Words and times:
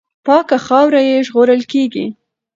پاکه 0.25 0.57
خاوره 0.65 1.01
یې 1.09 1.17
ژغورل 1.27 1.61
کېږي. 1.71 2.05